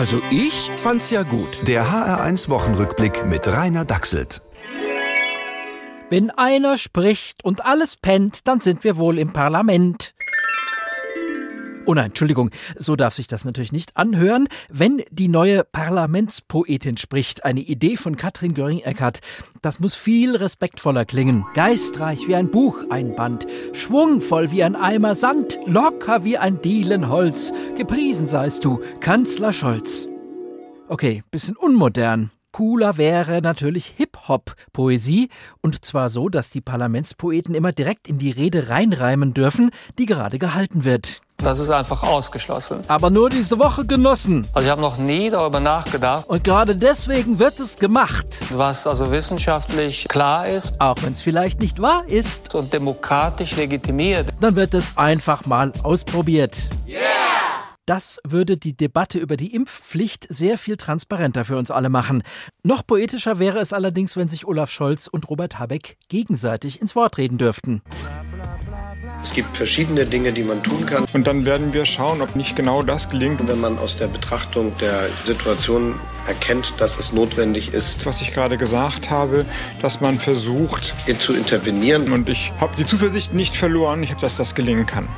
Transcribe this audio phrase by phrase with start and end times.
[0.00, 1.68] Also ich fand's ja gut.
[1.68, 4.40] Der HR1 Wochenrückblick mit Rainer Dachselt.
[6.08, 10.14] Wenn einer spricht und alles pennt, dann sind wir wohl im Parlament.
[11.90, 14.46] Oh nein, Entschuldigung, so darf sich das natürlich nicht anhören.
[14.68, 19.18] Wenn die neue Parlamentspoetin spricht, eine Idee von Katrin Göring-Eckardt,
[19.60, 21.44] das muss viel respektvoller klingen.
[21.54, 27.52] Geistreich wie ein Buch, ein Band, schwungvoll wie ein Eimer Sand, locker wie ein Dielenholz.
[27.76, 30.06] Gepriesen seist du, Kanzler Scholz.
[30.86, 32.30] Okay, bisschen unmodern.
[32.52, 33.94] Cooler wäre natürlich
[34.30, 35.28] Hip-Hop-Poesie,
[35.60, 40.38] und zwar so, dass die Parlamentspoeten immer direkt in die Rede reinreimen dürfen, die gerade
[40.38, 41.20] gehalten wird.
[41.38, 42.80] Das ist einfach ausgeschlossen.
[42.86, 44.46] Aber nur diese Woche genossen.
[44.52, 46.28] Also ich habe noch nie darüber nachgedacht.
[46.28, 48.26] Und gerade deswegen wird es gemacht.
[48.50, 50.78] Was also wissenschaftlich klar ist.
[50.78, 52.54] Auch wenn es vielleicht nicht wahr ist.
[52.54, 54.26] Und demokratisch legitimiert.
[54.40, 56.68] Dann wird es einfach mal ausprobiert.
[56.86, 56.99] Yeah!
[57.86, 62.22] Das würde die Debatte über die Impfpflicht sehr viel transparenter für uns alle machen.
[62.62, 67.18] Noch poetischer wäre es allerdings, wenn sich Olaf Scholz und Robert Habeck gegenseitig ins Wort
[67.18, 67.82] reden dürften.
[69.22, 71.04] Es gibt verschiedene Dinge, die man tun kann.
[71.12, 73.40] Und dann werden wir schauen, ob nicht genau das gelingt.
[73.40, 75.94] Und wenn man aus der Betrachtung der Situation
[76.26, 79.44] erkennt, dass es notwendig ist, was ich gerade gesagt habe,
[79.82, 82.12] dass man versucht zu intervenieren.
[82.12, 85.08] Und ich habe die Zuversicht nicht verloren, ich habe, dass das gelingen kann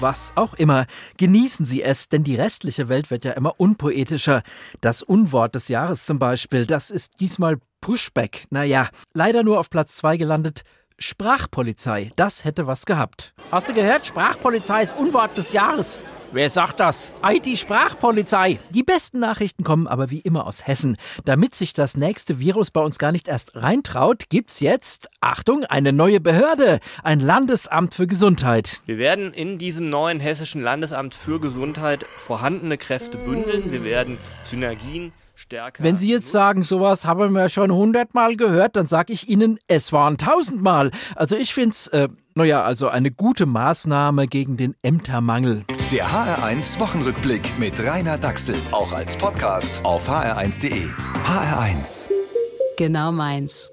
[0.00, 0.86] was auch immer.
[1.16, 4.42] Genießen Sie es, denn die restliche Welt wird ja immer unpoetischer.
[4.80, 8.46] Das Unwort des Jahres zum Beispiel, das ist diesmal Pushback.
[8.50, 10.62] Naja, leider nur auf Platz zwei gelandet.
[11.02, 13.32] Sprachpolizei, das hätte was gehabt.
[13.50, 14.04] Hast du gehört?
[14.06, 16.02] Sprachpolizei ist Unwort des Jahres.
[16.30, 17.10] Wer sagt das?
[17.24, 18.58] IT-Sprachpolizei.
[18.68, 20.98] Die besten Nachrichten kommen aber wie immer aus Hessen.
[21.24, 25.94] Damit sich das nächste Virus bei uns gar nicht erst reintraut, gibt's jetzt, Achtung, eine
[25.94, 28.82] neue Behörde, ein Landesamt für Gesundheit.
[28.84, 33.72] Wir werden in diesem neuen hessischen Landesamt für Gesundheit vorhandene Kräfte bündeln.
[33.72, 35.12] Wir werden Synergien.
[35.78, 39.92] Wenn Sie jetzt sagen, sowas haben wir schon hundertmal gehört, dann sage ich Ihnen, es
[39.92, 40.90] waren tausendmal.
[41.16, 45.64] Also ich finde es, äh, naja, also eine gute Maßnahme gegen den Ämtermangel.
[45.92, 48.72] Der HR1 Wochenrückblick mit Rainer Dachselt.
[48.72, 50.86] Auch als Podcast auf hr1.de.
[51.26, 52.10] HR1.
[52.76, 53.70] Genau meins.